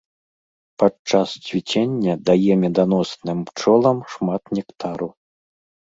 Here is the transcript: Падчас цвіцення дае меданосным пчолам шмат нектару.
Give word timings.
Падчас 0.83 1.29
цвіцення 1.49 2.13
дае 2.31 2.53
меданосным 2.63 3.37
пчолам 3.51 3.97
шмат 4.15 4.43
нектару. 4.61 5.07